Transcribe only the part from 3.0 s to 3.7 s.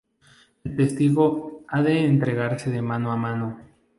a mano.